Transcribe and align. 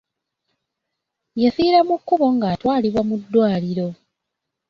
Yafiira 1.43 1.79
mu 1.87 1.95
kkubo 1.99 2.25
ng'atwalibwa 2.35 3.01
mu 3.09 3.15
ddwaliro. 3.21 3.87